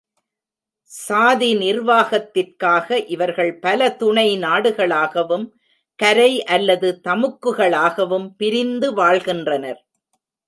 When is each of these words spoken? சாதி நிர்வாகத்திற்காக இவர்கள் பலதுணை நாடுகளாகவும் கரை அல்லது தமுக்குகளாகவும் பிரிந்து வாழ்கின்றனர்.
சாதி 0.91 1.49
நிர்வாகத்திற்காக 1.55 2.97
இவர்கள் 3.07 3.51
பலதுணை 3.59 4.25
நாடுகளாகவும் 4.37 5.45
கரை 5.99 6.43
அல்லது 6.45 6.89
தமுக்குகளாகவும் 7.03 8.27
பிரிந்து 8.37 8.93
வாழ்கின்றனர். 8.93 9.79